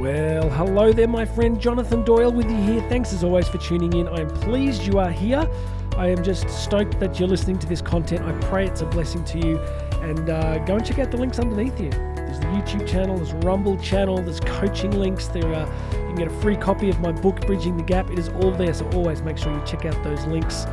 [0.00, 2.80] Well, hello there, my friend Jonathan Doyle with you here.
[2.88, 4.08] Thanks as always for tuning in.
[4.08, 5.46] I am pleased you are here.
[5.94, 8.24] I am just stoked that you're listening to this content.
[8.24, 9.58] I pray it's a blessing to you.
[10.00, 11.90] And uh, go and check out the links underneath you.
[11.90, 15.26] There's the YouTube channel, there's Rumble channel, there's coaching links.
[15.26, 18.10] There are you can get a free copy of my book, Bridging the Gap.
[18.10, 20.64] It is all there, so always make sure you check out those links.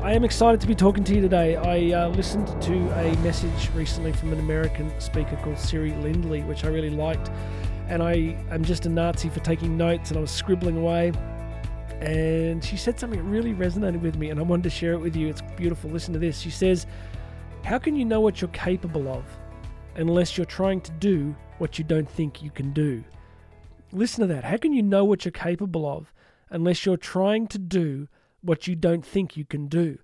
[0.00, 1.56] I am excited to be talking to you today.
[1.56, 6.64] I uh, listened to a message recently from an American speaker called Siri Lindley, which
[6.64, 7.30] I really liked.
[7.92, 11.12] And I am just a Nazi for taking notes, and I was scribbling away.
[12.00, 14.98] And she said something that really resonated with me, and I wanted to share it
[14.98, 15.28] with you.
[15.28, 15.90] It's beautiful.
[15.90, 16.40] Listen to this.
[16.40, 16.86] She says,
[17.64, 19.24] How can you know what you're capable of
[19.96, 23.04] unless you're trying to do what you don't think you can do?
[23.92, 24.44] Listen to that.
[24.44, 26.12] How can you know what you're capable of
[26.50, 28.08] unless you're trying to do
[28.42, 29.98] what you don't think you can do.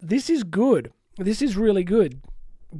[0.00, 0.92] This is good.
[1.16, 2.20] This is really good.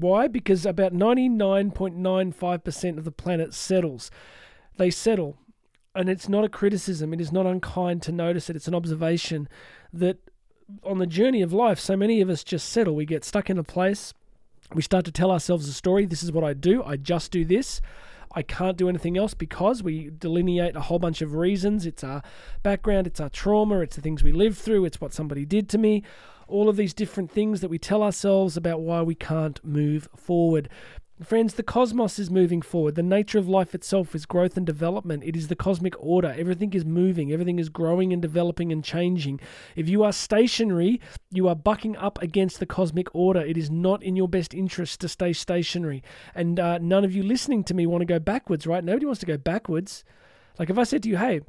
[0.00, 0.28] Why?
[0.28, 4.10] Because about 99.95% of the planet settles.
[4.76, 5.38] They settle.
[5.94, 8.56] And it's not a criticism, it is not unkind to notice it.
[8.56, 9.48] It's an observation
[9.92, 10.18] that
[10.82, 12.94] on the journey of life, so many of us just settle.
[12.94, 14.12] We get stuck in a place.
[14.74, 16.04] We start to tell ourselves a story.
[16.04, 16.82] This is what I do.
[16.82, 17.80] I just do this.
[18.32, 21.86] I can't do anything else because we delineate a whole bunch of reasons.
[21.86, 22.22] It's our
[22.62, 25.78] background, it's our trauma, it's the things we lived through, it's what somebody did to
[25.78, 26.02] me.
[26.48, 30.68] All of these different things that we tell ourselves about why we can't move forward.
[31.22, 32.94] Friends, the cosmos is moving forward.
[32.94, 35.24] The nature of life itself is growth and development.
[35.24, 36.34] It is the cosmic order.
[36.36, 39.40] Everything is moving, everything is growing and developing and changing.
[39.76, 43.40] If you are stationary, you are bucking up against the cosmic order.
[43.40, 46.02] It is not in your best interest to stay stationary.
[46.34, 48.84] And uh, none of you listening to me want to go backwards, right?
[48.84, 50.04] Nobody wants to go backwards.
[50.58, 51.40] Like if I said to you, hey,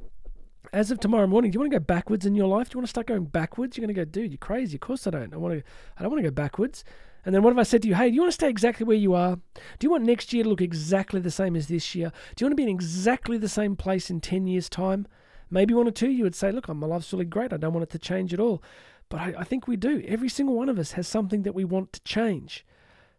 [0.73, 2.69] as of tomorrow morning, do you want to go backwards in your life?
[2.69, 3.77] Do you want to start going backwards?
[3.77, 4.75] You're going to go, dude, you're crazy.
[4.75, 5.33] Of course I don't.
[5.33, 5.63] I want to.
[5.97, 6.83] I don't want to go backwards.
[7.25, 8.85] And then what if I said to you, hey, do you want to stay exactly
[8.85, 9.35] where you are?
[9.35, 12.11] Do you want next year to look exactly the same as this year?
[12.35, 15.07] Do you want to be in exactly the same place in 10 years' time?
[15.49, 17.51] Maybe one or two, you would say, look, my life's really great.
[17.51, 18.63] I don't want it to change at all.
[19.09, 20.03] But I, I think we do.
[20.07, 22.65] Every single one of us has something that we want to change.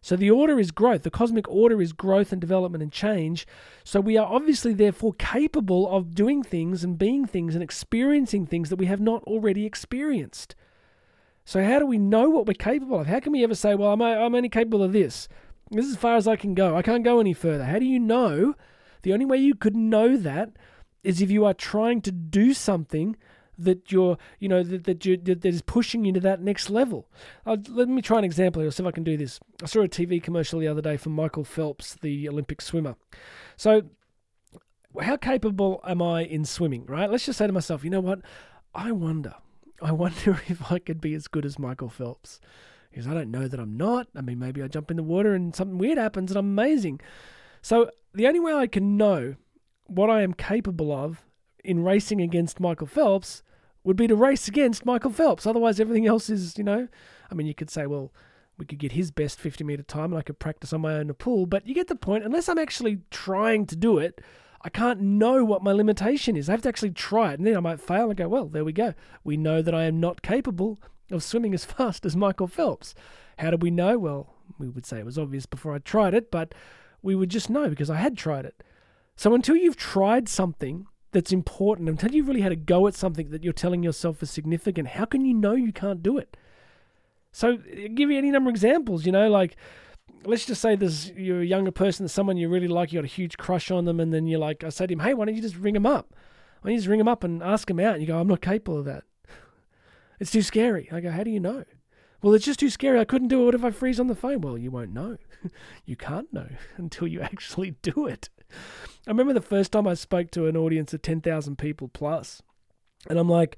[0.01, 1.03] So the order is growth.
[1.03, 3.45] The cosmic order is growth and development and change.
[3.83, 8.69] So we are obviously therefore capable of doing things and being things and experiencing things
[8.69, 10.55] that we have not already experienced.
[11.49, 13.07] So, how do we know what we're capable of?
[13.07, 15.27] How can we ever say, well, I'm, I'm only capable of this?
[15.71, 16.77] This is as far as I can go.
[16.77, 17.65] I can't go any further.
[17.65, 18.53] How do you know?
[19.01, 20.51] The only way you could know that
[21.03, 23.15] is if you are trying to do something
[23.59, 27.07] that you're, you know, that, that, you, that, is pushing you to that next level.
[27.45, 28.71] Uh, let me try an example here.
[28.71, 29.39] See if I can do this.
[29.61, 32.95] I saw a TV commercial the other day for Michael Phelps, the Olympic swimmer.
[33.57, 33.83] So,
[35.01, 37.09] how capable am I in swimming, right?
[37.09, 38.21] Let's just say to myself, you know what?
[38.73, 39.35] I wonder
[39.81, 42.39] I wonder if I could be as good as Michael Phelps.
[42.89, 44.07] Because I don't know that I'm not.
[44.15, 47.01] I mean, maybe I jump in the water and something weird happens and I'm amazing.
[47.61, 49.35] So the only way I can know
[49.85, 51.23] what I am capable of
[51.63, 53.43] in racing against Michael Phelps
[53.83, 55.47] would be to race against Michael Phelps.
[55.47, 56.87] Otherwise, everything else is, you know,
[57.31, 58.11] I mean, you could say, well,
[58.57, 61.01] we could get his best 50 meter time and I could practice on my own
[61.01, 62.25] in a pool, but you get the point.
[62.25, 64.21] Unless I'm actually trying to do it,
[64.61, 66.49] I can't know what my limitation is.
[66.49, 68.65] I have to actually try it, and then I might fail and go, well, there
[68.65, 68.93] we go.
[69.23, 70.77] We know that I am not capable
[71.09, 72.93] of swimming as fast as Michael Phelps.
[73.37, 73.97] How did we know?
[73.97, 76.53] Well, we would say it was obvious before I tried it, but
[77.01, 78.61] we would just know because I had tried it.
[79.15, 83.29] So until you've tried something that's important, until you've really had a go at something
[83.31, 86.37] that you're telling yourself is significant, how can you know you can't do it?
[87.31, 89.55] So I'll give you any number of examples, you know, like
[90.25, 93.07] let's just say there's you're a younger person, someone you really like, you got a
[93.07, 95.35] huge crush on them, and then you're like, I say to him, hey, why don't
[95.35, 96.13] you just ring him up?
[96.61, 97.93] Why don't you just ring him up and ask him out?
[97.93, 99.03] And you go, I'm not capable of that.
[100.19, 100.89] It's too scary.
[100.91, 101.63] I go, how do you know?
[102.21, 102.99] Well, it's just too scary.
[102.99, 103.45] I couldn't do it.
[103.45, 104.41] What if I freeze on the phone?
[104.41, 105.17] Well, you won't know.
[105.85, 108.29] you can't know until you actually do it.
[109.07, 112.41] I remember the first time I spoke to an audience of 10,000 people plus,
[113.09, 113.57] and I'm like,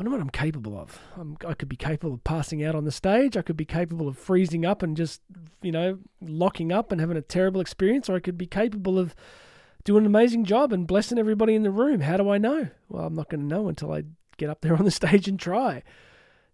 [0.00, 0.98] I know what I'm capable of.
[1.18, 3.36] I'm, I could be capable of passing out on the stage.
[3.36, 5.20] I could be capable of freezing up and just,
[5.60, 9.14] you know, locking up and having a terrible experience, or I could be capable of
[9.84, 12.00] doing an amazing job and blessing everybody in the room.
[12.00, 12.68] How do I know?
[12.88, 14.04] Well, I'm not going to know until I
[14.38, 15.82] get up there on the stage and try.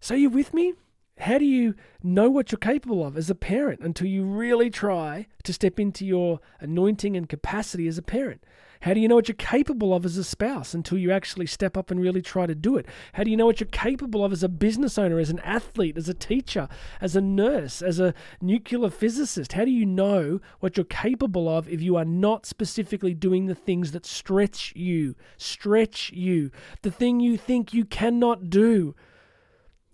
[0.01, 0.73] So, you with me?
[1.19, 1.73] How do you
[2.03, 6.05] know what you're capable of as a parent until you really try to step into
[6.05, 8.43] your anointing and capacity as a parent?
[8.81, 11.75] How do you know what you're capable of as a spouse until you actually step
[11.75, 12.85] up and really try to do it?
[13.13, 15.97] How do you know what you're capable of as a business owner, as an athlete,
[15.97, 16.69] as a teacher,
[17.01, 19.53] as a nurse, as a nuclear physicist?
[19.53, 23.55] How do you know what you're capable of if you are not specifically doing the
[23.55, 26.51] things that stretch you, stretch you,
[26.83, 28.93] the thing you think you cannot do?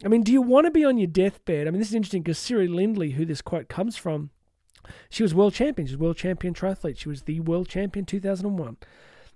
[0.04, 1.68] I mean, do you want to be on your deathbed?
[1.68, 4.32] I mean, this is interesting because Siri Lindley, who this quote comes from,
[5.10, 5.88] she was world champion.
[5.88, 6.98] She was world champion triathlete.
[6.98, 8.78] She was the world champion 2001.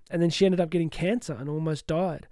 [0.09, 2.27] And then she ended up getting cancer and almost died.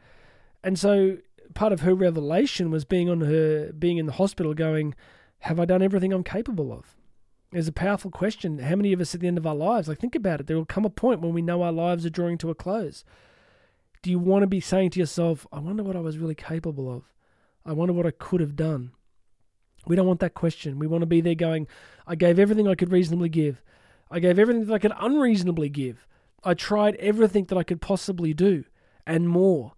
[0.64, 1.18] And so
[1.54, 4.96] part of her revelation was being on her being in the hospital going,
[5.40, 6.96] Have I done everything I'm capable of?
[7.52, 8.60] It's a powerful question.
[8.60, 10.58] How many of us at the end of our lives, like think about it, there
[10.58, 13.06] will come a point when we know our lives are drawing to a close.
[14.02, 16.94] Do you want to be saying to yourself, I wonder what I was really capable
[16.94, 17.04] of?
[17.66, 18.92] I wonder what I could have done.
[19.88, 20.80] We don't want that question.
[20.80, 21.68] We want to be there going,
[22.08, 23.62] I gave everything I could reasonably give.
[24.10, 26.08] I gave everything that I could unreasonably give.
[26.44, 28.66] I tried everything that I could possibly do
[29.06, 29.74] and more.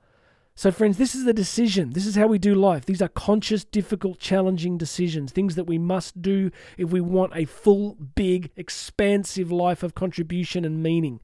[0.56, 1.92] So, friends, this is the decision.
[1.92, 2.86] This is how we do life.
[2.86, 7.46] These are conscious, difficult, challenging decisions, things that we must do if we want a
[7.46, 11.20] full, big, expansive life of contribution and meaning.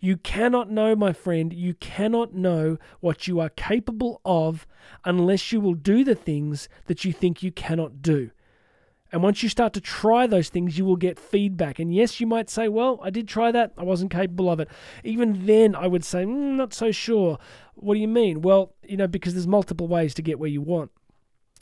[0.00, 4.66] You cannot know, my friend, you cannot know what you are capable of
[5.04, 8.30] unless you will do the things that you think you cannot do.
[9.10, 11.78] And once you start to try those things, you will get feedback.
[11.78, 13.72] And yes, you might say, Well, I did try that.
[13.78, 14.68] I wasn't capable of it.
[15.02, 17.38] Even then, I would say, mm, Not so sure.
[17.74, 18.42] What do you mean?
[18.42, 20.90] Well, you know, because there's multiple ways to get where you want.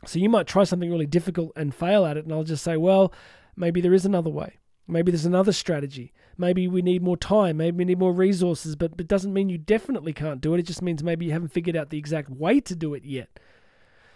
[0.04, 2.24] So you might try something really difficult and fail at it.
[2.24, 3.12] And I'll just say, Well,
[3.54, 4.58] maybe there is another way.
[4.88, 6.12] Maybe there's another strategy.
[6.38, 7.56] Maybe we need more time.
[7.56, 8.76] Maybe we need more resources.
[8.76, 10.60] But it doesn't mean you definitely can't do it.
[10.60, 13.40] It just means maybe you haven't figured out the exact way to do it yet.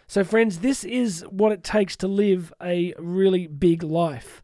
[0.06, 4.43] So, friends, this is what it takes to live a really big life.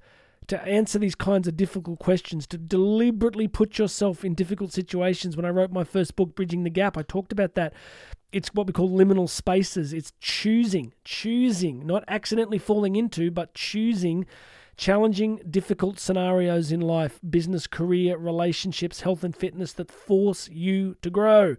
[0.48, 5.36] To answer these kinds of difficult questions, to deliberately put yourself in difficult situations.
[5.36, 7.72] When I wrote my first book, Bridging the Gap, I talked about that.
[8.30, 9.92] It's what we call liminal spaces.
[9.92, 14.24] It's choosing, choosing, not accidentally falling into, but choosing
[14.76, 21.10] challenging, difficult scenarios in life, business, career, relationships, health, and fitness that force you to
[21.10, 21.56] grow.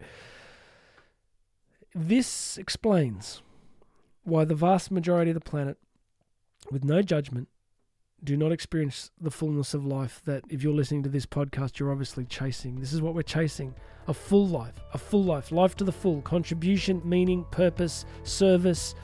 [1.96, 3.42] This explains
[4.24, 5.78] why the vast majority of the planet,
[6.72, 7.48] with no judgment,
[8.24, 11.92] do not experience the fullness of life that if you're listening to this podcast, you're
[11.92, 12.80] obviously chasing.
[12.80, 13.76] This is what we're chasing
[14.08, 18.96] a full life, a full life, life to the full, contribution, meaning, purpose, service,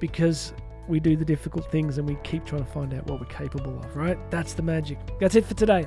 [0.00, 0.52] because
[0.88, 3.78] we do the difficult things and we keep trying to find out what we're capable
[3.78, 4.18] of, right?
[4.30, 4.98] That's the magic.
[5.20, 5.86] That's it for today.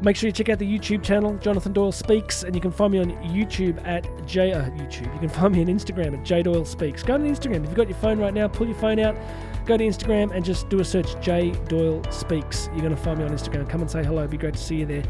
[0.00, 2.92] Make sure you check out the YouTube channel, Jonathan Doyle Speaks, and you can find
[2.92, 5.12] me on YouTube at J uh, YouTube.
[5.14, 7.02] You can find me on Instagram at J Doyle Speaks.
[7.02, 7.62] Go to Instagram.
[7.62, 9.16] If you've got your phone right now, pull your phone out,
[9.64, 12.68] go to Instagram and just do a search J Doyle Speaks.
[12.72, 13.68] You're going to find me on Instagram.
[13.68, 14.20] Come and say hello.
[14.20, 15.02] It'd be great to see you there.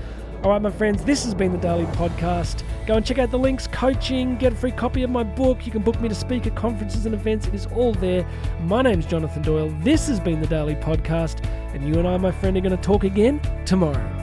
[0.43, 2.65] All right, my friends, this has been the Daily Podcast.
[2.87, 5.65] Go and check out the links, coaching, get a free copy of my book.
[5.65, 7.47] You can book me to speak at conferences and events.
[7.47, 8.29] It is all there.
[8.61, 9.75] My name's Jonathan Doyle.
[9.81, 11.43] This has been the Daily Podcast,
[11.75, 14.14] and you and I, my friend, are going to talk again tomorrow.